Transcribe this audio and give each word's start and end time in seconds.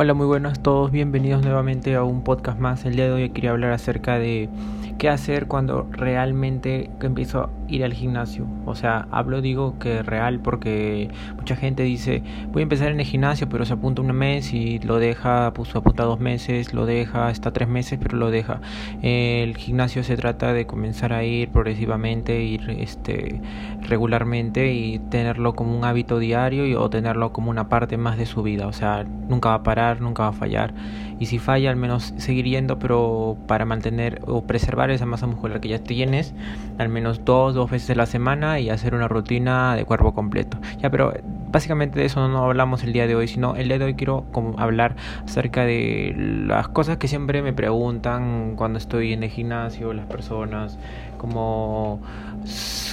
Hola, 0.00 0.14
muy 0.14 0.26
buenas 0.26 0.60
a 0.60 0.62
todos, 0.62 0.92
bienvenidos 0.92 1.42
nuevamente 1.42 1.96
a 1.96 2.04
un 2.04 2.22
podcast 2.22 2.60
más. 2.60 2.84
El 2.84 2.94
día 2.94 3.06
de 3.06 3.12
hoy 3.14 3.30
quería 3.30 3.50
hablar 3.50 3.72
acerca 3.72 4.16
de 4.16 4.48
qué 4.96 5.08
hacer 5.08 5.48
cuando 5.48 5.88
realmente 5.90 6.88
empiezo 7.00 7.50
ir 7.68 7.84
al 7.84 7.92
gimnasio. 7.92 8.46
O 8.66 8.74
sea, 8.74 9.06
hablo, 9.10 9.40
digo 9.40 9.78
que 9.78 10.02
real 10.02 10.40
porque 10.40 11.10
mucha 11.36 11.56
gente 11.56 11.82
dice, 11.82 12.22
voy 12.52 12.60
a 12.60 12.64
empezar 12.64 12.90
en 12.90 13.00
el 13.00 13.06
gimnasio, 13.06 13.48
pero 13.48 13.64
se 13.64 13.74
apunta 13.74 14.02
un 14.02 14.12
mes 14.12 14.52
y 14.52 14.78
lo 14.80 14.98
deja, 14.98 15.52
puso 15.54 15.78
apunta 15.78 16.04
dos 16.04 16.18
meses, 16.20 16.72
lo 16.74 16.86
deja 16.86 17.28
hasta 17.28 17.52
tres 17.52 17.68
meses, 17.68 17.98
pero 18.02 18.16
lo 18.16 18.30
deja. 18.30 18.60
El 19.02 19.56
gimnasio 19.56 20.02
se 20.02 20.16
trata 20.16 20.52
de 20.52 20.66
comenzar 20.66 21.12
a 21.12 21.24
ir 21.24 21.50
progresivamente, 21.50 22.42
ir 22.42 22.70
este, 22.70 23.40
regularmente 23.82 24.72
y 24.72 24.98
tenerlo 24.98 25.54
como 25.54 25.76
un 25.76 25.84
hábito 25.84 26.18
diario 26.18 26.66
y, 26.66 26.74
o 26.74 26.88
tenerlo 26.90 27.32
como 27.32 27.50
una 27.50 27.68
parte 27.68 27.96
más 27.96 28.18
de 28.18 28.26
su 28.26 28.42
vida. 28.42 28.66
O 28.66 28.72
sea, 28.72 29.04
nunca 29.04 29.50
va 29.50 29.56
a 29.56 29.62
parar, 29.62 30.00
nunca 30.00 30.24
va 30.24 30.28
a 30.30 30.32
fallar. 30.32 30.74
Y 31.18 31.26
si 31.26 31.38
falla, 31.38 31.70
al 31.70 31.76
menos 31.76 32.14
seguir 32.16 32.46
yendo, 32.46 32.78
pero 32.78 33.36
para 33.46 33.64
mantener 33.64 34.20
o 34.26 34.42
preservar 34.42 34.90
esa 34.90 35.06
masa 35.06 35.26
muscular 35.26 35.60
que 35.60 35.68
ya 35.68 35.78
tienes, 35.78 36.34
al 36.78 36.88
menos 36.88 37.24
dos, 37.24 37.54
dos 37.54 37.70
veces 37.70 37.90
a 37.90 37.94
la 37.94 38.06
semana 38.06 38.60
y 38.60 38.70
hacer 38.70 38.94
una 38.94 39.08
rutina 39.08 39.74
de 39.74 39.84
cuerpo 39.84 40.14
completo. 40.14 40.58
Ya, 40.78 40.90
pero 40.90 41.12
básicamente 41.50 41.98
de 41.98 42.06
eso 42.06 42.26
no 42.28 42.44
hablamos 42.44 42.84
el 42.84 42.92
día 42.92 43.06
de 43.06 43.14
hoy, 43.14 43.28
sino 43.28 43.56
el 43.56 43.68
día 43.68 43.78
de 43.78 43.86
hoy 43.86 43.94
quiero 43.94 44.24
hablar 44.56 44.96
acerca 45.24 45.64
de 45.64 46.14
las 46.16 46.68
cosas 46.68 46.98
que 46.98 47.08
siempre 47.08 47.42
me 47.42 47.52
preguntan 47.52 48.54
cuando 48.56 48.78
estoy 48.78 49.12
en 49.12 49.22
el 49.22 49.30
gimnasio, 49.30 49.92
las 49.92 50.06
personas, 50.06 50.78
como, 51.16 52.00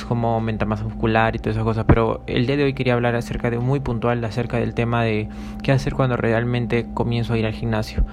como 0.07 0.35
aumentar 0.35 0.67
masa 0.67 0.83
muscular 0.83 1.35
y 1.35 1.39
todas 1.39 1.55
esas 1.55 1.63
cosas. 1.63 1.85
Pero 1.87 2.21
el 2.27 2.47
día 2.47 2.57
de 2.57 2.63
hoy 2.63 2.73
quería 2.73 2.93
hablar 2.93 3.15
acerca 3.15 3.49
de 3.49 3.59
muy 3.59 3.79
puntual, 3.79 4.23
acerca 4.23 4.57
del 4.57 4.73
tema 4.73 5.03
de 5.03 5.29
qué 5.63 5.71
hacer 5.71 5.93
cuando 5.93 6.17
realmente 6.17 6.87
comienzo 6.93 7.33
a 7.33 7.37
ir 7.37 7.45
al 7.45 7.53
gimnasio. 7.53 8.03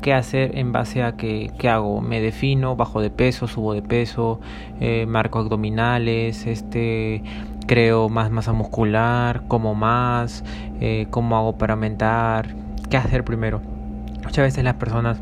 Qué 0.00 0.12
hacer 0.12 0.58
en 0.58 0.72
base 0.72 1.04
a 1.04 1.12
que, 1.12 1.52
qué 1.58 1.68
hago. 1.68 2.00
Me 2.00 2.20
defino, 2.20 2.74
bajo 2.74 3.00
de 3.00 3.10
peso, 3.10 3.46
subo 3.46 3.72
de 3.72 3.82
peso, 3.82 4.40
eh, 4.80 5.06
marco 5.06 5.38
abdominales, 5.38 6.44
este, 6.46 7.22
creo 7.66 8.08
más 8.08 8.30
masa 8.30 8.52
muscular, 8.52 9.42
como 9.48 9.74
más, 9.74 10.44
eh, 10.80 11.06
cómo 11.10 11.36
hago 11.36 11.58
para 11.58 11.74
aumentar, 11.74 12.48
qué 12.90 12.96
hacer 12.96 13.24
primero. 13.24 13.60
Muchas 14.24 14.44
veces 14.44 14.64
las 14.64 14.74
personas 14.74 15.18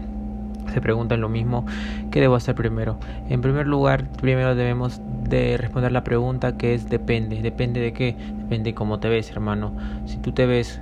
se 0.72 0.80
preguntan 0.80 1.20
lo 1.20 1.28
mismo, 1.28 1.66
¿qué 2.10 2.20
debo 2.20 2.36
hacer 2.36 2.54
primero? 2.54 2.98
En 3.28 3.40
primer 3.40 3.66
lugar, 3.66 4.08
primero 4.08 4.54
debemos 4.54 5.00
de 5.28 5.56
responder 5.56 5.92
la 5.92 6.04
pregunta 6.04 6.56
que 6.56 6.74
es 6.74 6.88
depende, 6.88 7.42
depende 7.42 7.80
de 7.80 7.92
qué, 7.92 8.16
depende 8.38 8.70
de 8.70 8.74
cómo 8.74 9.00
te 9.00 9.08
ves, 9.08 9.30
hermano. 9.30 9.72
Si 10.06 10.18
tú 10.18 10.32
te 10.32 10.46
ves 10.46 10.80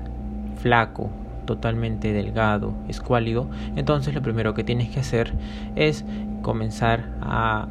flaco, 0.60 1.10
totalmente 1.46 2.12
delgado, 2.12 2.74
escuálido, 2.88 3.48
entonces 3.76 4.14
lo 4.14 4.20
primero 4.20 4.52
que 4.52 4.64
tienes 4.64 4.90
que 4.90 5.00
hacer 5.00 5.32
es 5.76 6.04
comenzar 6.42 7.06
a 7.22 7.66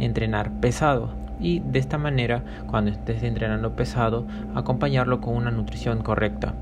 entrenar 0.00 0.50
pesado. 0.50 1.19
Y 1.40 1.60
de 1.60 1.78
esta 1.78 1.98
manera, 1.98 2.44
cuando 2.66 2.90
estés 2.90 3.22
entrenando 3.22 3.74
pesado, 3.74 4.26
acompañarlo 4.54 5.20
con 5.20 5.34
una 5.34 5.50
nutrición 5.50 6.02
correcta. 6.02 6.54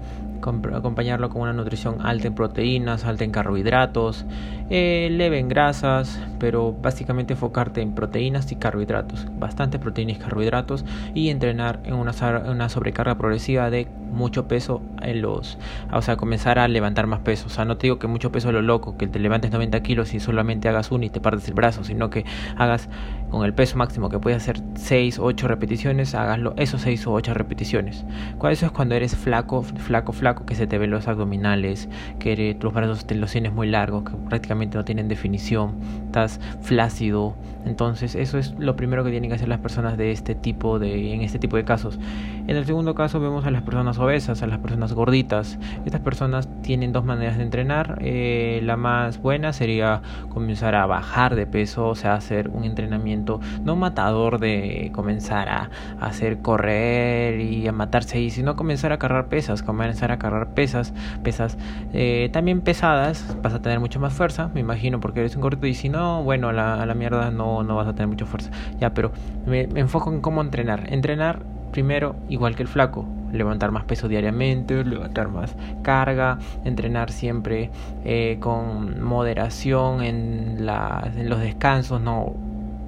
Acompañarlo 0.73 1.29
con 1.31 1.43
una 1.43 1.53
nutrición 1.53 1.97
alta 2.01 2.29
en 2.29 2.35
proteínas, 2.35 3.05
alta 3.05 3.25
en 3.25 3.33
carbohidratos, 3.33 4.25
eh, 4.71 5.09
leve 5.11 5.43
grasas, 5.49 6.21
pero 6.39 6.73
básicamente 6.73 7.33
enfocarte 7.33 7.81
en 7.81 7.95
proteínas 7.95 8.51
y 8.53 8.57
carbohidratos, 8.57 9.27
bastante 9.39 9.79
proteínas 9.79 10.17
y 10.17 10.21
carbohidratos 10.21 10.85
y 11.15 11.31
entrenar 11.31 11.81
en 11.85 11.95
una, 11.95 12.69
sobrecarga 12.69 13.17
progresiva 13.17 13.71
de 13.71 13.89
mucho 14.11 14.47
peso 14.47 14.83
en 15.03 15.23
los, 15.23 15.59
o 15.93 16.03
sea, 16.03 16.17
comenzar 16.17 16.59
a 16.59 16.69
levantar 16.69 17.07
más 17.07 17.21
peso, 17.21 17.47
o 17.47 17.51
sea, 17.51 17.65
no 17.65 17.77
te 17.77 17.87
digo 17.87 17.99
que 17.99 18.07
mucho 18.09 18.31
peso 18.31 18.53
lo 18.53 18.63
loco, 18.63 18.97
que 18.97 19.07
te 19.07 19.19
levantes 19.19 19.51
90 19.51 19.81
kilos 19.83 20.15
y 20.15 20.21
solamente 20.21 20.69
hagas 20.69 20.91
uno 20.91 21.05
y 21.05 21.11
te 21.11 21.21
partes 21.21 21.49
el 21.49 21.55
brazo, 21.55 21.85
sino 21.85 22.11
que 22.11 22.25
hagas 22.57 22.89
con 23.31 23.45
el 23.45 23.55
peso 23.55 23.77
máximo 23.77 24.09
que 24.09 24.19
puedes 24.19 24.43
hacer 24.43 24.61
6, 24.75 25.19
8 25.19 25.49
repeticiones, 25.49 26.15
hágaslo 26.15 26.55
esos 26.57 26.83
6 26.83 27.07
o 27.07 27.13
8 27.13 27.35
repeticiones. 27.35 28.05
Eso 28.51 28.67
es 28.67 28.73
cuando 28.73 28.95
eres 28.95 29.15
flaco, 29.17 29.63
flaco, 29.63 30.13
flaco 30.13 30.47
que 30.47 30.55
se 30.55 30.67
te 30.67 30.79
ven 30.79 30.91
los 30.91 31.07
abdominales, 31.09 31.89
que 32.19 32.57
tus 32.59 32.73
brazos 32.73 33.07
te 33.07 33.15
los 33.15 33.31
tienes 33.31 33.53
muy 33.53 33.69
largos, 33.69 34.05
que 34.05 34.17
prácticamente 34.29 34.58
no 34.67 34.85
tienen 34.85 35.09
definición, 35.09 35.75
estás 36.07 36.41
flácido. 36.61 37.35
Entonces, 37.65 38.15
eso 38.15 38.39
es 38.39 38.55
lo 38.59 38.77
primero 38.77 39.05
que 39.05 39.11
tienen 39.11 39.31
que 39.31 39.37
hacer 39.37 39.49
las 39.49 39.59
personas 39.59 39.99
de 39.99 40.11
este 40.13 40.35
tipo 40.35 40.79
de 40.79 41.13
en 41.13 41.23
este 41.23 41.39
tipo 41.39 41.57
de 41.57 41.65
casos. 41.65 41.99
En 42.47 42.57
el 42.57 42.65
segundo 42.65 42.95
caso 42.95 43.21
vemos 43.21 43.45
a 43.45 43.51
las 43.51 43.63
personas 43.63 43.99
obesas, 43.99 44.43
a 44.43 44.47
las 44.47 44.59
personas 44.59 44.95
gorditas. 44.95 45.59
Estas 45.85 46.01
personas 46.01 46.49
tienen 46.63 46.93
dos 46.93 47.05
maneras 47.05 47.37
de 47.37 47.43
entrenar. 47.43 47.99
Eh, 48.01 48.61
la 48.63 48.77
más 48.77 49.21
buena 49.21 49.53
sería 49.53 50.01
comenzar 50.31 50.75
a 50.75 50.87
bajar 50.87 51.35
de 51.35 51.47
peso, 51.47 51.89
o 51.89 51.95
sea, 51.95 52.15
hacer 52.15 52.49
un 52.49 52.65
entrenamiento 52.65 53.41
no 53.63 53.77
matador 53.77 54.41
de 54.41 54.91
comenzar 54.95 55.49
a, 55.49 55.71
hacer 56.01 56.39
correr 56.39 57.41
y 57.41 57.69
a 57.69 57.73
matarse 57.73 58.19
ahí, 58.19 58.31
sino 58.31 58.57
comenzar 58.57 58.93
a 58.93 58.99
cargar 58.99 59.29
pesas, 59.29 59.63
comenzar 59.63 60.11
a 60.13 60.19
cargar 60.19 60.55
pesas, 60.55 60.95
pesas 61.23 61.59
eh, 61.93 62.31
también 62.33 62.61
pesadas, 62.63 63.37
vas 63.43 63.55
a 63.55 63.61
tener 63.61 63.81
mucho 63.81 64.01
más 64.01 64.13
fuerza, 64.13 64.48
me 64.55 64.61
imagino, 64.61 65.01
porque 65.01 65.21
eres 65.21 65.37
un 65.37 65.43
gordito 65.43 65.67
y 65.67 65.75
si 65.75 65.89
no, 65.89 66.23
bueno, 66.23 66.49
a 66.49 66.53
la, 66.53 66.83
a 66.83 66.87
la 66.87 66.95
mierda 66.95 67.31
no, 67.31 67.63
no 67.63 67.77
vas 67.77 67.89
a 67.89 67.93
tener 67.93 68.09
mucha 68.09 68.27
fuerza. 68.27 68.51
Ya, 68.79 68.95
pero 68.95 69.13
me, 69.47 69.63
enfoco 69.63 70.13
en 70.13 70.21
cómo 70.21 70.41
entrenar. 70.41 70.93
Entrenar 70.93 71.43
primero 71.73 72.17
igual 72.29 72.57
que 72.57 72.63
el 72.63 72.69
flaco, 72.69 73.07
levantar 73.33 73.71
más 73.71 73.85
peso 73.85 74.09
diariamente, 74.09 74.85
levantar 74.85 75.29
más 75.29 75.55
carga, 75.83 76.39
entrenar 76.65 77.11
siempre 77.11 77.71
eh, 78.05 78.39
con 78.41 79.03
moderación 79.03 80.03
en, 80.03 80.67
la, 80.67 81.11
en 81.15 81.29
los 81.29 81.41
descansos, 81.41 82.01
no 82.01 82.35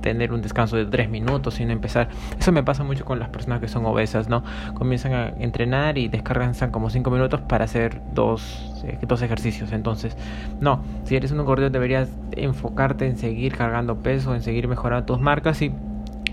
tener 0.01 0.33
un 0.33 0.43
descanso 0.43 0.77
de 0.77 0.87
tres 0.87 1.09
minutos, 1.09 1.55
sino 1.55 1.73
empezar. 1.73 2.09
Eso 2.39 2.53
me 2.53 2.63
pasa 2.63 2.85
mucho 2.85 3.05
con 3.05 3.19
las 3.19 3.29
personas 3.29 3.61
que 3.61 3.69
son 3.69 3.85
obesas, 3.87 4.29
¿no? 4.29 4.43
Comienzan 4.75 5.13
a 5.15 5.29
entrenar 5.29 5.99
y 5.99 6.09
descargan 6.09 6.55
como 6.71 6.91
cinco 6.91 7.11
minutos 7.11 7.41
para 7.41 7.65
hacer 7.65 8.01
dos, 8.13 8.83
eh, 8.85 8.99
dos 9.07 9.23
ejercicios. 9.23 9.73
Entonces, 9.73 10.17
no, 10.61 10.83
si 11.05 11.17
eres 11.17 11.33
un 11.33 11.45
gordito 11.45 11.71
deberías 11.71 12.09
enfocarte 12.33 13.07
en 13.07 13.17
seguir 13.17 13.57
cargando 13.57 13.97
peso, 13.97 14.35
en 14.35 14.43
seguir 14.43 14.69
mejorando 14.69 15.07
tus 15.07 15.21
marcas 15.21 15.63
y 15.63 15.73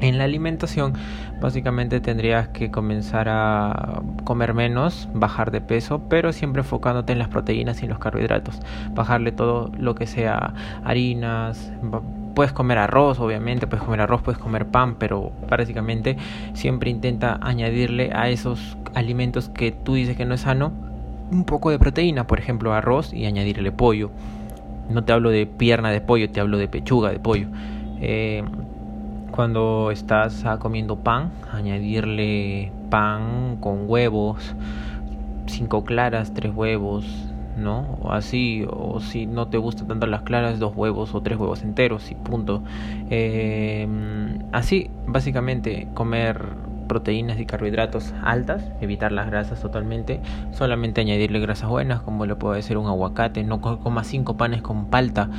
en 0.02 0.18
la 0.18 0.26
alimentación 0.26 0.94
básicamente 1.42 2.00
tendrías 2.00 2.50
que 2.50 2.70
comenzar 2.70 3.28
a 3.30 4.02
comer 4.24 4.54
menos, 4.54 5.10
bajar 5.14 5.52
de 5.52 5.62
peso, 5.62 6.02
pero 6.10 6.34
siempre 6.34 6.62
enfocándote 6.62 7.14
en 7.14 7.20
las 7.20 7.30
proteínas 7.30 7.82
y 7.82 7.86
en 7.86 7.90
los 7.90 8.00
carbohidratos. 8.00 8.60
Bajarle 8.94 9.32
todo 9.32 9.72
lo 9.78 9.96
que 9.96 10.08
sea 10.08 10.54
harinas, 10.84 11.72
puedes 12.38 12.54
comer 12.54 12.78
arroz, 12.78 13.20
obviamente, 13.20 13.66
puedes 13.66 13.84
comer 13.84 14.00
arroz, 14.00 14.22
puedes 14.22 14.38
comer 14.38 14.68
pan, 14.68 14.98
pero 15.00 15.32
básicamente 15.50 16.18
siempre 16.54 16.92
intenta 16.92 17.40
añadirle 17.42 18.12
a 18.14 18.30
esos 18.30 18.78
alimentos 18.94 19.50
que 19.50 19.72
tú 19.72 19.96
dices 19.96 20.16
que 20.16 20.24
no 20.24 20.36
es 20.36 20.42
sano 20.42 20.72
un 21.32 21.46
poco 21.46 21.72
de 21.72 21.80
proteína, 21.80 22.28
por 22.28 22.38
ejemplo, 22.38 22.74
arroz 22.74 23.12
y 23.12 23.26
añadirle 23.26 23.72
pollo. 23.72 24.12
No 24.88 25.04
te 25.04 25.14
hablo 25.14 25.32
de 25.32 25.48
pierna 25.48 25.90
de 25.90 26.00
pollo, 26.00 26.30
te 26.30 26.40
hablo 26.40 26.60
de 26.60 26.68
pechuga 26.68 27.10
de 27.10 27.18
pollo. 27.18 27.48
Eh, 28.02 28.44
cuando 29.32 29.90
estás 29.90 30.46
ah, 30.46 30.60
comiendo 30.60 30.96
pan, 30.96 31.32
añadirle 31.52 32.72
pan 32.92 33.58
con 33.60 33.90
huevos, 33.90 34.54
cinco 35.48 35.84
claras, 35.84 36.36
tres 36.36 36.54
huevos, 36.54 37.27
¿no? 37.58 37.98
O 38.02 38.12
así, 38.12 38.66
o 38.70 39.00
si 39.00 39.26
no 39.26 39.48
te 39.48 39.58
gustan 39.58 39.88
tanto 39.88 40.08
las 40.08 40.22
claras, 40.22 40.60
dos 40.60 40.76
huevos 40.76 41.14
o 41.16 41.22
tres 41.22 41.38
huevos 41.38 41.64
enteros 41.64 42.12
y 42.12 42.16
punto. 42.16 42.64
Em, 43.10 44.40
así, 44.52 44.90
básicamente, 45.06 45.88
comer 45.94 46.68
proteínas 46.88 47.40
y 47.40 47.46
carbohidratos 47.46 48.14
altas, 48.24 48.64
evitar 48.82 49.12
las 49.12 49.28
grasas 49.28 49.60
totalmente, 49.62 50.22
solamente 50.52 51.02
añadirle 51.02 51.40
grasas 51.40 51.70
buenas, 51.70 52.02
como 52.02 52.26
le 52.26 52.36
puede 52.36 52.62
ser 52.62 52.78
un 52.78 52.88
aguacate, 52.88 53.44
no 53.44 53.62
comas 53.62 54.08
cinco 54.08 54.38
panes 54.38 54.62
con 54.62 54.86
palta, 54.86 55.30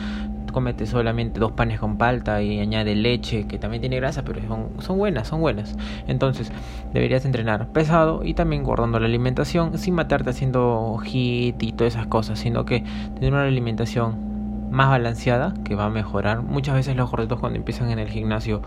comete 0.53 0.87
solamente 0.87 1.41
dos 1.41 1.53
panes 1.53 1.81
con 1.81 1.99
palta 1.99 2.43
y 2.43 2.61
añade 2.61 2.95
leche, 2.95 3.47
que 3.47 3.59
también 3.59 3.81
tiene 3.81 3.97
grasa, 3.97 4.25
pero 4.25 4.41
son, 4.47 4.69
son 4.81 4.99
buenas, 4.99 5.29
son 5.29 5.41
buenas. 5.41 5.77
Entonces, 6.07 6.53
deberías 6.93 7.25
entrenar 7.25 7.69
pesado 7.69 8.25
y 8.25 8.35
también 8.35 8.63
guardando 8.63 8.99
la 9.01 9.07
alimentación 9.07 9.77
sin 9.79 9.95
matarte 9.95 10.31
haciendo 10.31 10.99
hit 11.05 11.63
y 11.63 11.73
todas 11.73 11.95
esas 11.95 12.07
cosas, 12.07 12.39
sino 12.39 12.65
que 12.65 12.85
tener 13.15 13.33
una 13.33 13.43
alimentación 13.43 14.29
más 14.71 14.91
balanceada 14.91 15.55
que 15.65 15.75
va 15.75 15.87
a 15.87 15.91
mejorar. 15.91 16.43
Muchas 16.43 16.75
veces 16.75 16.97
los 16.97 17.11
gorditos 17.11 17.41
cuando 17.41 17.59
empiezan 17.59 17.91
en 17.91 17.99
el 17.99 18.09
gimnasio 18.09 18.63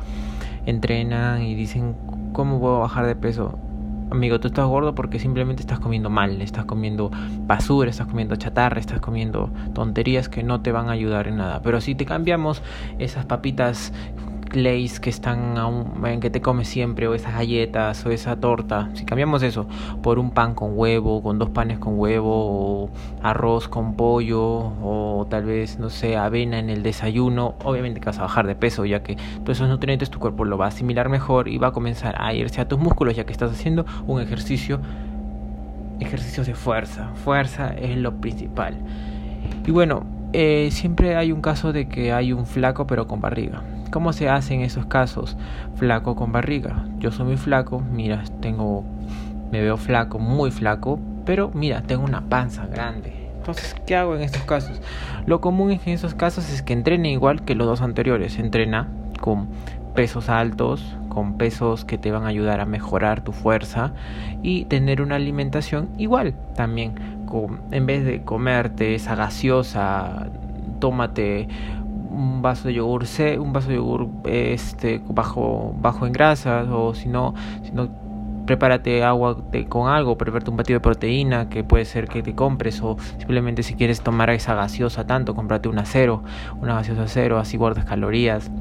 entrenan 0.65 1.41
y 1.43 1.55
dicen, 1.55 1.95
¿cómo 2.33 2.59
puedo 2.59 2.79
bajar 2.79 3.05
de 3.05 3.15
peso? 3.15 3.57
Amigo, 4.11 4.41
tú 4.41 4.49
estás 4.49 4.67
gordo 4.67 4.93
porque 4.93 5.19
simplemente 5.19 5.61
estás 5.61 5.79
comiendo 5.79 6.09
mal, 6.09 6.41
estás 6.41 6.65
comiendo 6.65 7.11
basura, 7.47 7.89
estás 7.89 8.07
comiendo 8.07 8.35
chatarra, 8.35 8.77
estás 8.77 8.99
comiendo 8.99 9.49
tonterías 9.73 10.27
que 10.27 10.43
no 10.43 10.59
te 10.59 10.73
van 10.73 10.89
a 10.89 10.91
ayudar 10.91 11.29
en 11.29 11.37
nada. 11.37 11.61
Pero 11.61 11.79
si 11.79 11.95
te 11.95 12.03
cambiamos 12.03 12.61
esas 12.99 13.25
papitas 13.25 13.93
lays 14.53 14.99
que 14.99 15.09
están 15.09 15.55
en 16.05 16.19
que 16.19 16.29
te 16.29 16.41
comes 16.41 16.67
siempre 16.67 17.07
o 17.07 17.13
esas 17.13 17.33
galletas 17.33 18.05
o 18.05 18.11
esa 18.11 18.35
torta, 18.39 18.89
si 18.93 19.05
cambiamos 19.05 19.43
eso 19.43 19.67
por 20.01 20.19
un 20.19 20.31
pan 20.31 20.55
con 20.55 20.77
huevo, 20.77 21.21
con 21.21 21.39
dos 21.39 21.49
panes 21.49 21.79
con 21.79 21.99
huevo 21.99 22.31
o 22.31 22.89
arroz 23.21 23.67
con 23.67 23.95
pollo 23.95 24.41
o 24.43 25.27
tal 25.29 25.45
vez 25.45 25.79
no 25.79 25.89
sé, 25.89 26.17
avena 26.17 26.59
en 26.59 26.69
el 26.69 26.83
desayuno, 26.83 27.55
obviamente 27.63 27.99
que 27.99 28.07
vas 28.07 28.19
a 28.19 28.23
bajar 28.23 28.47
de 28.47 28.55
peso 28.55 28.85
ya 28.85 29.03
que 29.03 29.15
todos 29.43 29.57
esos 29.57 29.69
nutrientes 29.69 30.09
tu 30.09 30.19
cuerpo 30.19 30.45
lo 30.45 30.57
va 30.57 30.65
a 30.65 30.69
asimilar 30.69 31.09
mejor 31.09 31.47
y 31.47 31.57
va 31.57 31.67
a 31.67 31.71
comenzar 31.71 32.15
a 32.19 32.33
irse 32.33 32.61
a 32.61 32.67
tus 32.67 32.79
músculos 32.79 33.15
ya 33.15 33.25
que 33.25 33.31
estás 33.31 33.51
haciendo 33.51 33.85
un 34.07 34.21
ejercicio 34.21 34.79
ejercicios 36.01 36.47
de 36.47 36.55
fuerza. 36.55 37.09
Fuerza 37.23 37.73
es 37.73 37.95
lo 37.97 38.19
principal. 38.19 38.75
Y 39.65 39.71
bueno, 39.71 40.03
eh, 40.33 40.69
siempre 40.71 41.15
hay 41.15 41.31
un 41.31 41.41
caso 41.41 41.71
de 41.71 41.87
que 41.87 42.11
hay 42.11 42.33
un 42.33 42.45
flaco 42.45 42.87
pero 42.87 43.07
con 43.07 43.21
barriga. 43.21 43.61
¿Cómo 43.91 44.13
se 44.13 44.29
hace 44.29 44.53
en 44.53 44.61
esos 44.61 44.85
casos? 44.85 45.35
Flaco 45.75 46.15
con 46.15 46.31
barriga. 46.31 46.85
Yo 46.97 47.11
soy 47.11 47.25
muy 47.25 47.37
flaco, 47.37 47.81
mira, 47.81 48.23
tengo, 48.39 48.85
me 49.51 49.61
veo 49.61 49.75
flaco, 49.75 50.17
muy 50.17 50.49
flaco, 50.49 50.97
pero 51.25 51.51
mira, 51.53 51.81
tengo 51.81 52.05
una 52.05 52.21
panza 52.21 52.65
grande. 52.67 53.29
Entonces, 53.35 53.75
¿qué 53.85 53.97
hago 53.97 54.15
en 54.15 54.21
estos 54.21 54.43
casos? 54.43 54.81
Lo 55.25 55.41
común 55.41 55.71
en 55.71 55.81
esos 55.85 56.13
casos 56.13 56.49
es 56.53 56.61
que 56.61 56.71
entrene 56.71 57.11
igual 57.11 57.43
que 57.43 57.53
los 57.53 57.67
dos 57.67 57.81
anteriores. 57.81 58.39
Entrena 58.39 58.87
con 59.19 59.49
pesos 59.93 60.29
altos, 60.29 60.95
con 61.09 61.37
pesos 61.37 61.83
que 61.83 61.97
te 61.97 62.11
van 62.11 62.23
a 62.23 62.27
ayudar 62.27 62.61
a 62.61 62.65
mejorar 62.65 63.23
tu 63.23 63.33
fuerza 63.33 63.91
y 64.41 64.65
tener 64.65 65.01
una 65.01 65.15
alimentación 65.15 65.89
igual 65.97 66.33
también. 66.55 66.93
Con, 67.25 67.61
en 67.71 67.85
vez 67.85 68.05
de 68.05 68.23
comerte 68.23 68.95
esa 68.95 69.15
gaseosa, 69.15 70.27
tómate 70.79 71.47
un 72.11 72.41
vaso 72.41 72.67
de 72.67 72.75
yogur 72.75 73.05
un 73.39 73.53
vaso 73.53 73.69
de 73.69 73.75
yogur 73.75 74.07
este 74.25 75.01
bajo 75.07 75.73
bajo 75.79 76.05
en 76.05 76.13
grasas 76.13 76.67
o 76.69 76.93
si 76.93 77.07
no 77.07 77.33
si 77.63 77.71
no 77.71 77.89
prepárate 78.45 79.03
agua 79.03 79.37
con 79.69 79.87
algo, 79.87 80.17
prepárate 80.17 80.51
un 80.51 80.57
batido 80.57 80.79
de 80.79 80.81
proteína 80.81 81.49
que 81.49 81.63
puede 81.63 81.85
ser 81.85 82.07
que 82.07 82.21
te 82.21 82.35
compres 82.35 82.81
o 82.81 82.97
simplemente 83.17 83.63
si 83.63 83.75
quieres 83.75 84.01
tomar 84.01 84.29
esa 84.31 84.55
gaseosa 84.55 85.05
tanto, 85.05 85.35
cómprate 85.35 85.69
una 85.69 85.85
cero, 85.85 86.23
una 86.59 86.75
gaseosa 86.75 87.07
cero, 87.07 87.39
así 87.39 87.55
guardas 87.55 87.85
calorías. 87.85 88.51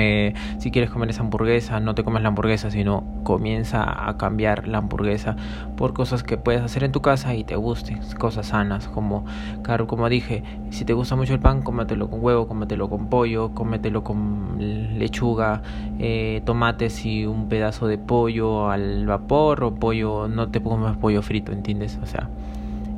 Eh, 0.00 0.32
si 0.58 0.70
quieres 0.70 0.90
comer 0.90 1.10
esa 1.10 1.22
hamburguesa, 1.22 1.80
no 1.80 1.96
te 1.96 2.04
comes 2.04 2.22
la 2.22 2.28
hamburguesa, 2.28 2.70
sino 2.70 3.02
comienza 3.24 4.08
a 4.08 4.16
cambiar 4.16 4.68
la 4.68 4.78
hamburguesa 4.78 5.34
por 5.76 5.92
cosas 5.92 6.22
que 6.22 6.36
puedes 6.36 6.62
hacer 6.62 6.84
en 6.84 6.92
tu 6.92 7.02
casa 7.02 7.34
y 7.34 7.42
te 7.42 7.56
gusten, 7.56 7.98
cosas 8.16 8.46
sanas, 8.46 8.86
como, 8.86 9.24
claro, 9.62 9.88
como 9.88 10.08
dije, 10.08 10.44
si 10.70 10.84
te 10.84 10.92
gusta 10.92 11.16
mucho 11.16 11.34
el 11.34 11.40
pan, 11.40 11.62
cómetelo 11.62 12.08
con 12.08 12.22
huevo, 12.22 12.46
cómetelo 12.46 12.88
con 12.88 13.08
pollo, 13.08 13.52
cómetelo 13.54 14.04
con 14.04 14.56
lechuga, 15.00 15.62
eh, 15.98 16.42
tomates 16.44 17.04
y 17.04 17.26
un 17.26 17.48
pedazo 17.48 17.88
de 17.88 17.98
pollo 17.98 18.70
al 18.70 19.04
vapor 19.04 19.64
o 19.64 19.74
pollo, 19.74 20.28
no 20.28 20.48
te 20.48 20.62
comes 20.62 20.96
pollo 20.96 21.22
frito, 21.22 21.50
¿entiendes? 21.50 21.98
O 22.00 22.06
sea, 22.06 22.28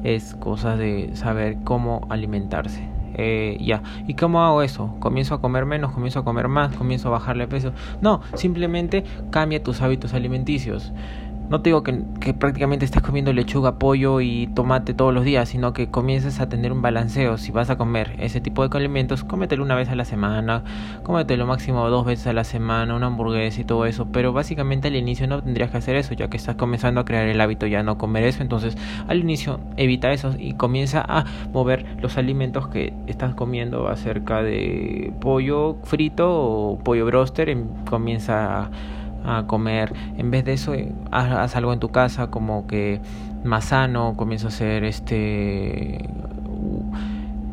es 0.05 0.35
cosa 0.35 0.76
de 0.76 1.12
saber 1.14 1.56
cómo 1.64 2.06
alimentarse. 2.11 3.00
Eh, 3.23 3.59
ya. 3.61 3.83
¿Y 4.07 4.15
cómo 4.15 4.43
hago 4.43 4.63
eso? 4.63 4.97
¿Comienzo 4.99 5.35
a 5.35 5.43
comer 5.43 5.67
menos? 5.67 5.93
¿Comienzo 5.93 6.21
a 6.21 6.25
comer 6.25 6.49
más? 6.49 6.75
¿Comienzo 6.75 7.09
a 7.09 7.11
bajarle 7.11 7.47
peso? 7.47 7.73
No, 8.01 8.23
simplemente 8.33 9.05
cambia 9.31 9.63
tus 9.63 9.83
hábitos 9.83 10.15
alimenticios. 10.15 10.91
No 11.50 11.62
te 11.62 11.70
digo 11.70 11.82
que, 11.82 12.32
prácticamente 12.32 12.85
estés 12.85 13.02
comiendo 13.02 13.32
lechuga, 13.32 13.76
pollo 13.76 14.20
y 14.20 14.47
tomate 14.55 14.94
todos 14.94 15.12
los 15.12 15.25
días, 15.25 15.49
sino 15.49 15.73
que 15.73 15.91
comiences 15.91 16.38
a 16.38 16.49
tener 16.49 16.70
un 16.70 16.81
balanceo. 16.81 17.38
Si 17.38 17.50
vas 17.50 17.70
a 17.70 17.76
comer 17.76 18.14
ese 18.20 18.41
tipo 18.41 18.67
de 18.67 18.79
alimentos, 18.79 19.25
cómetelo 19.25 19.64
una 19.64 19.75
vez 19.75 19.88
a 19.88 19.97
la 19.97 20.05
semana, 20.05 20.62
cómetelo 21.02 21.47
máximo 21.47 21.91
dos 21.91 22.06
veces 22.06 22.29
a 22.29 22.32
la 22.32 22.44
semana, 22.44 22.94
una 22.94 23.08
hamburguesa 23.08 23.62
y 23.62 23.64
todo 23.64 23.85
eso. 23.87 24.06
Pero 24.12 24.32
básicamente 24.32 24.87
al 24.87 24.94
inicio 24.94 25.26
no 25.26 25.43
tendrías 25.43 25.73
que 25.73 25.79
hacer 25.79 25.97
eso, 25.97 26.14
ya 26.14 26.29
que 26.31 26.37
estás 26.37 26.55
comenzando 26.55 27.00
a 27.00 27.05
crear 27.05 27.26
el 27.26 27.41
hábito 27.41 27.67
ya 27.67 27.82
no 27.82 27.99
comer 27.99 28.23
eso. 28.23 28.43
Entonces 28.43 28.79
al 29.08 29.19
inicio 29.19 29.58
evita 29.76 30.12
eso 30.12 30.37
y 30.38 30.52
comienza 30.52 31.05
a 31.05 31.25
mover 31.52 31.85
los 32.00 32.17
alimentos 32.17 32.69
que 32.69 32.93
estás 33.08 33.35
comiendo 33.35 33.88
acerca 33.88 34.41
de 34.41 35.12
pollo 35.20 35.79
frito 35.82 36.31
o 36.31 36.79
pollo 36.79 37.06
broster. 37.06 37.52
Comienza 37.88 38.67
a 38.67 38.70
a 39.25 39.45
comer. 39.47 39.93
En 40.17 40.31
vez 40.31 40.45
de 40.45 40.55
eso, 40.55 40.75
eh, 40.75 40.93
haz, 41.11 41.57
algo 41.57 41.73
en 41.73 41.81
tu 41.81 41.91
casa 41.91 42.29
como 42.29 42.67
que 42.67 43.01
más 43.45 43.67
sano, 43.67 44.15
comienza 44.17 44.47
a 44.47 44.49
hacer 44.49 44.85
este 44.85 46.09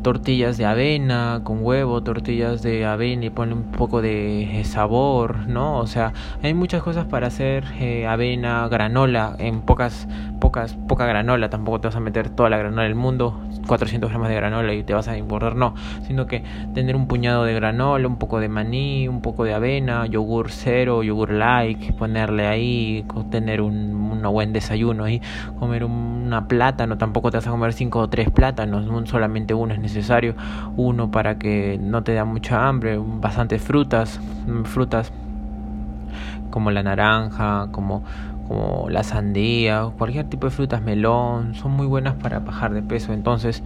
tortillas 0.02 0.56
de 0.56 0.64
avena 0.64 1.40
con 1.44 1.64
huevo, 1.64 2.02
tortillas 2.02 2.62
de 2.62 2.86
avena 2.86 3.26
y 3.26 3.30
ponle 3.30 3.54
un 3.54 3.64
poco 3.64 4.00
de 4.00 4.62
sabor, 4.64 5.48
¿no? 5.48 5.78
O 5.78 5.86
sea, 5.86 6.12
hay 6.42 6.54
muchas 6.54 6.82
cosas 6.82 7.04
para 7.06 7.26
hacer 7.26 7.64
eh, 7.78 8.06
avena, 8.06 8.66
granola, 8.68 9.34
en 9.38 9.60
pocas, 9.60 10.08
pocas, 10.40 10.74
poca 10.74 11.06
granola, 11.06 11.50
tampoco 11.50 11.80
te 11.80 11.88
vas 11.88 11.96
a 11.96 12.00
meter 12.00 12.30
toda 12.30 12.50
la 12.50 12.58
granola 12.58 12.82
del 12.82 12.94
mundo, 12.94 13.40
400 13.66 14.10
gramos 14.10 14.28
de 14.28 14.34
granola 14.34 14.72
y 14.74 14.82
te 14.82 14.94
vas 14.94 15.08
a 15.08 15.16
engordar, 15.16 15.56
no, 15.56 15.74
sino 16.06 16.26
que 16.26 16.42
tener 16.74 16.96
un 16.96 17.06
puñado 17.06 17.44
de 17.44 17.54
granola, 17.54 18.06
un 18.08 18.16
poco 18.16 18.40
de 18.40 18.48
maní, 18.48 19.08
un 19.08 19.20
poco 19.20 19.44
de 19.44 19.54
avena, 19.54 20.06
yogur 20.06 20.50
cero, 20.50 21.02
yogur 21.02 21.30
like, 21.30 21.92
ponerle 21.92 22.46
ahí, 22.46 23.04
tener 23.30 23.60
un, 23.60 23.94
un 23.94 24.22
buen 24.32 24.52
desayuno 24.52 25.04
ahí, 25.04 25.20
comer 25.58 25.84
una 25.84 26.46
plátano, 26.48 26.98
tampoco 26.98 27.30
te 27.30 27.36
vas 27.38 27.46
a 27.46 27.50
comer 27.50 27.72
5 27.72 27.98
o 27.98 28.08
3 28.08 28.30
plátanos, 28.30 29.08
solamente 29.08 29.54
uno 29.54 29.74
es 29.74 29.80
necesario, 29.80 30.34
uno 30.76 31.10
para 31.10 31.38
que 31.38 31.78
no 31.80 32.02
te 32.02 32.14
da 32.14 32.24
mucha 32.24 32.68
hambre, 32.68 32.98
bastantes 32.98 33.62
frutas, 33.62 34.20
frutas 34.64 35.12
como 36.50 36.70
la 36.70 36.82
naranja, 36.82 37.68
como 37.70 38.02
como 38.48 38.88
la 38.88 39.04
sandía, 39.04 39.90
cualquier 39.98 40.28
tipo 40.28 40.46
de 40.46 40.50
frutas, 40.50 40.82
melón, 40.82 41.54
son 41.54 41.72
muy 41.72 41.86
buenas 41.86 42.14
para 42.14 42.40
bajar 42.40 42.72
de 42.72 42.82
peso. 42.82 43.12
Entonces, 43.12 43.62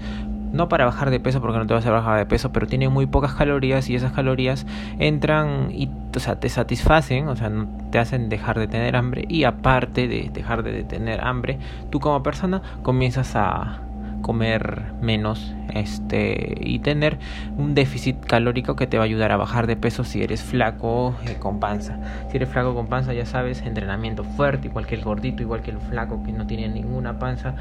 no 0.52 0.68
para 0.68 0.84
bajar 0.84 1.10
de 1.10 1.18
peso 1.18 1.40
porque 1.40 1.58
no 1.58 1.66
te 1.66 1.74
vas 1.74 1.86
a 1.86 1.90
bajar 1.90 2.18
de 2.18 2.26
peso, 2.26 2.52
pero 2.52 2.66
tienen 2.66 2.92
muy 2.92 3.06
pocas 3.06 3.34
calorías 3.34 3.88
y 3.88 3.94
esas 3.94 4.12
calorías 4.12 4.66
entran 4.98 5.70
y 5.70 5.88
o 6.14 6.20
sea, 6.20 6.38
te 6.38 6.48
satisfacen, 6.48 7.28
o 7.28 7.36
sea, 7.36 7.50
te 7.90 7.98
hacen 7.98 8.28
dejar 8.28 8.58
de 8.58 8.68
tener 8.68 8.96
hambre 8.96 9.24
y 9.28 9.44
aparte 9.44 10.08
de 10.08 10.30
dejar 10.32 10.62
de 10.62 10.84
tener 10.84 11.22
hambre, 11.22 11.58
tú 11.90 12.00
como 12.00 12.22
persona 12.22 12.60
comienzas 12.82 13.34
a 13.34 13.80
comer 14.22 14.92
menos 15.00 15.54
este 15.74 16.54
y 16.60 16.78
tener 16.78 17.18
un 17.56 17.74
déficit 17.74 18.24
calórico 18.24 18.76
que 18.76 18.86
te 18.86 18.96
va 18.96 19.04
a 19.04 19.06
ayudar 19.06 19.32
a 19.32 19.36
bajar 19.36 19.66
de 19.66 19.76
peso 19.76 20.04
si 20.04 20.22
eres 20.22 20.42
flaco 20.42 21.14
eh, 21.26 21.36
con 21.38 21.60
panza. 21.60 21.98
Si 22.30 22.36
eres 22.36 22.48
flaco 22.48 22.74
con 22.74 22.86
panza 22.86 23.12
ya 23.12 23.26
sabes 23.26 23.62
entrenamiento 23.62 24.24
fuerte 24.24 24.68
igual 24.68 24.86
que 24.86 24.94
el 24.94 25.02
gordito 25.02 25.42
igual 25.42 25.62
que 25.62 25.72
el 25.72 25.78
flaco 25.78 26.22
que 26.22 26.32
no 26.32 26.46
tiene 26.46 26.68
ninguna 26.68 27.18
panza 27.18 27.54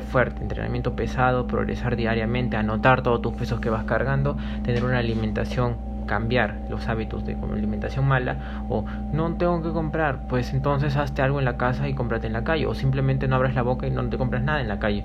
fuerte 0.00 0.40
entrenamiento 0.40 0.94
pesado 0.94 1.48
progresar 1.48 1.96
diariamente 1.96 2.56
anotar 2.56 3.02
todos 3.02 3.20
tus 3.20 3.34
pesos 3.34 3.58
que 3.58 3.68
vas 3.68 3.84
cargando 3.84 4.36
tener 4.62 4.84
una 4.84 4.98
alimentación 4.98 5.76
cambiar 6.06 6.60
los 6.68 6.88
hábitos 6.88 7.24
de 7.24 7.36
alimentación 7.52 8.06
mala 8.06 8.64
o 8.68 8.84
no 9.12 9.34
tengo 9.34 9.62
que 9.62 9.70
comprar, 9.70 10.26
pues 10.28 10.52
entonces 10.52 10.96
hazte 10.96 11.22
algo 11.22 11.38
en 11.38 11.44
la 11.44 11.56
casa 11.56 11.88
y 11.88 11.94
cómprate 11.94 12.26
en 12.26 12.32
la 12.32 12.44
calle 12.44 12.66
o 12.66 12.74
simplemente 12.74 13.28
no 13.28 13.36
abres 13.36 13.54
la 13.54 13.62
boca 13.62 13.86
y 13.86 13.90
no 13.90 14.04
te 14.08 14.18
compras 14.18 14.42
nada 14.42 14.60
en 14.60 14.68
la 14.68 14.78
calle 14.78 15.04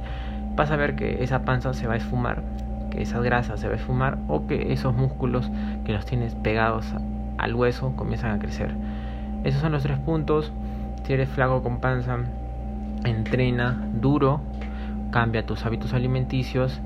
vas 0.57 0.71
a 0.71 0.75
ver 0.75 0.95
que 0.95 1.23
esa 1.23 1.43
panza 1.43 1.73
se 1.73 1.87
va 1.87 1.93
a 1.93 1.97
esfumar, 1.97 2.41
que 2.89 3.03
esa 3.03 3.21
grasa 3.21 3.57
se 3.57 3.67
va 3.67 3.73
a 3.73 3.77
esfumar 3.77 4.17
o 4.27 4.47
que 4.47 4.73
esos 4.73 4.93
músculos 4.93 5.49
que 5.85 5.93
los 5.93 6.05
tienes 6.05 6.35
pegados 6.35 6.93
al 7.37 7.53
hueso 7.55 7.93
comienzan 7.95 8.31
a 8.31 8.39
crecer. 8.39 8.73
Esos 9.43 9.61
son 9.61 9.71
los 9.71 9.83
tres 9.83 9.99
puntos. 9.99 10.51
Si 11.03 11.13
eres 11.13 11.29
flaco 11.29 11.61
con 11.61 11.79
panza, 11.79 12.17
entrena 13.05 13.87
duro, 14.01 14.41
cambia 15.11 15.45
tus 15.45 15.63
hábitos 15.65 15.93
alimenticios 15.93 16.81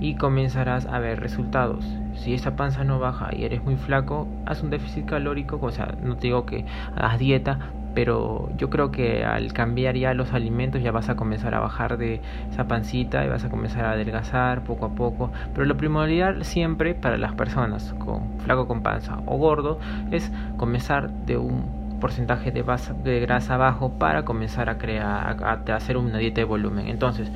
y 0.00 0.16
comenzarás 0.16 0.86
a 0.86 0.98
ver 0.98 1.20
resultados. 1.20 1.86
Si 2.14 2.34
esa 2.34 2.56
panza 2.56 2.82
no 2.82 2.98
baja 2.98 3.30
y 3.32 3.44
eres 3.44 3.62
muy 3.62 3.76
flaco, 3.76 4.26
haz 4.44 4.62
un 4.62 4.70
déficit 4.70 5.06
calórico, 5.06 5.58
o 5.62 5.70
sea, 5.70 5.94
no 6.02 6.16
te 6.16 6.26
digo 6.26 6.44
que 6.46 6.66
hagas 6.96 7.18
dieta, 7.20 7.58
pero 8.00 8.48
yo 8.56 8.70
creo 8.70 8.92
que 8.92 9.24
al 9.24 9.52
cambiar 9.52 9.96
ya 9.96 10.14
los 10.14 10.32
alimentos 10.32 10.80
ya 10.80 10.92
vas 10.92 11.08
a 11.08 11.16
comenzar 11.16 11.56
a 11.56 11.58
bajar 11.58 11.98
de 11.98 12.20
esa 12.48 12.68
pancita 12.68 13.24
y 13.24 13.28
vas 13.28 13.42
a 13.42 13.50
comenzar 13.50 13.84
a 13.86 13.90
adelgazar 13.90 14.62
poco 14.62 14.86
a 14.86 14.90
poco. 14.90 15.32
Pero 15.52 15.66
lo 15.66 15.76
primordial 15.76 16.44
siempre 16.44 16.94
para 16.94 17.18
las 17.18 17.32
personas 17.32 17.96
con 17.98 18.38
flaco 18.38 18.68
con 18.68 18.82
panza 18.82 19.18
o 19.26 19.36
gordo 19.36 19.80
es 20.12 20.30
comenzar 20.56 21.10
de 21.10 21.38
un 21.38 21.98
porcentaje 22.00 22.52
de, 22.52 23.18
grasa 23.18 23.56
bajo 23.56 23.90
para 23.98 24.24
comenzar 24.24 24.70
a 24.70 24.78
crear 24.78 25.36
a 25.42 25.74
hacer 25.74 25.96
una 25.96 26.18
dieta 26.18 26.40
de 26.40 26.44
volumen. 26.44 26.86
Entonces, 26.86 27.32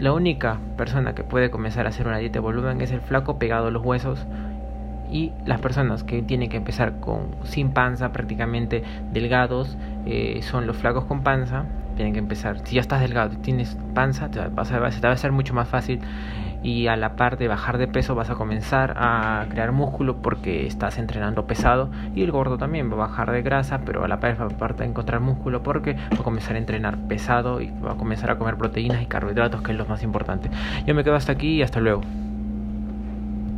la 0.00 0.14
única 0.14 0.56
persona 0.78 1.14
que 1.14 1.22
puede 1.22 1.50
comenzar 1.50 1.84
a 1.84 1.90
hacer 1.90 2.06
una 2.06 2.16
dieta 2.16 2.38
de 2.38 2.40
volumen 2.40 2.80
es 2.80 2.92
el 2.92 3.02
flaco 3.02 3.38
pegado 3.38 3.66
a 3.66 3.70
los 3.70 3.84
huesos 3.84 4.26
y 5.12 5.32
las 5.44 5.60
personas 5.60 6.02
que 6.02 6.22
tienen 6.22 6.48
que 6.48 6.56
empezar 6.56 6.98
con 6.98 7.36
sin 7.44 7.70
panza 7.72 8.12
prácticamente 8.12 8.82
delgados 9.12 9.76
eh, 10.06 10.40
son 10.42 10.66
los 10.66 10.76
flacos 10.76 11.04
con 11.04 11.22
panza 11.22 11.66
tienen 11.94 12.14
que 12.14 12.20
empezar. 12.20 12.58
Si 12.64 12.76
ya 12.76 12.80
estás 12.80 13.00
delgado 13.00 13.34
y 13.34 13.36
tienes 13.36 13.76
panza, 13.94 14.30
te 14.30 14.38
va, 14.38 14.46
a, 14.46 14.64
te 14.64 14.78
va 14.78 15.10
a 15.10 15.12
hacer 15.12 15.30
mucho 15.30 15.52
más 15.52 15.68
fácil 15.68 16.00
y 16.62 16.86
a 16.86 16.96
la 16.96 17.16
par 17.16 17.38
de 17.38 17.48
bajar 17.48 17.76
de 17.76 17.88
peso 17.88 18.14
vas 18.14 18.30
a 18.30 18.34
comenzar 18.34 18.94
a 18.96 19.46
crear 19.50 19.72
músculo 19.72 20.22
porque 20.22 20.66
estás 20.66 20.98
entrenando 20.98 21.44
pesado 21.46 21.90
y 22.14 22.22
el 22.22 22.30
gordo 22.30 22.56
también 22.56 22.88
va 22.88 22.94
a 22.94 23.08
bajar 23.08 23.32
de 23.32 23.42
grasa 23.42 23.80
pero 23.84 24.04
a 24.04 24.08
la 24.08 24.20
par 24.20 24.40
va 24.40 24.66
a 24.78 24.84
encontrar 24.84 25.20
músculo 25.20 25.64
porque 25.64 25.94
va 25.94 26.20
a 26.20 26.22
comenzar 26.22 26.54
a 26.54 26.58
entrenar 26.58 26.98
pesado 27.08 27.60
y 27.60 27.72
va 27.84 27.92
a 27.92 27.96
comenzar 27.96 28.30
a 28.30 28.38
comer 28.38 28.56
proteínas 28.56 29.02
y 29.02 29.06
carbohidratos 29.06 29.60
que 29.62 29.72
es 29.72 29.78
lo 29.78 29.86
más 29.86 30.04
importante 30.04 30.50
yo 30.86 30.94
me 30.94 31.02
quedo 31.02 31.16
hasta 31.16 31.32
aquí 31.32 31.56
y 31.56 31.62
hasta 31.62 31.80
luego 31.80 32.02